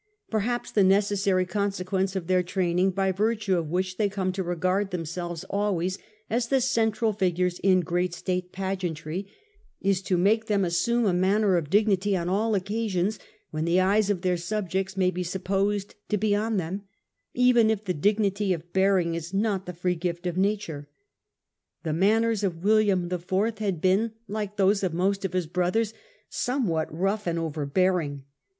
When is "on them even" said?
16.35-17.69